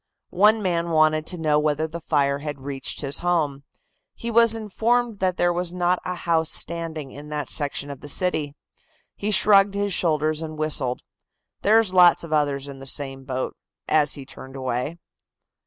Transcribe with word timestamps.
One 0.31 0.63
man 0.63 0.89
wanted 0.89 1.27
to 1.27 1.37
know 1.37 1.59
whether 1.59 1.87
the 1.87 2.01
fire 2.01 2.39
had 2.39 2.61
reached 2.61 3.01
his 3.01 3.19
home. 3.19 3.65
He 4.15 4.31
was 4.31 4.55
informed 4.55 5.19
that 5.19 5.37
there 5.37 5.53
was 5.53 5.73
not 5.75 5.99
a 6.03 6.15
house 6.15 6.49
standing 6.49 7.11
in 7.11 7.29
that 7.29 7.49
section 7.49 7.91
of 7.91 8.01
the 8.01 8.07
city. 8.07 8.55
He 9.15 9.29
shrugged 9.29 9.75
his 9.75 9.93
shoulders 9.93 10.41
and 10.41 10.57
whistled. 10.57 11.01
"There's 11.61 11.93
lots 11.93 12.23
of 12.23 12.33
others 12.33 12.67
in 12.67 12.79
the 12.79 12.87
same 12.87 13.25
boat," 13.25 13.55
as 13.87 14.15
he 14.15 14.25
turned 14.25 14.55
away. 14.55 14.97